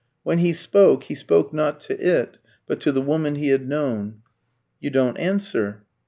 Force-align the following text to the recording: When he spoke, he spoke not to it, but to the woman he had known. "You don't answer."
When 0.23 0.39
he 0.39 0.51
spoke, 0.51 1.03
he 1.03 1.13
spoke 1.13 1.53
not 1.53 1.79
to 1.81 1.93
it, 1.93 2.39
but 2.65 2.79
to 2.81 2.91
the 2.91 3.03
woman 3.03 3.35
he 3.35 3.49
had 3.49 3.67
known. 3.67 4.23
"You 4.79 4.89
don't 4.89 5.17
answer." 5.19 5.83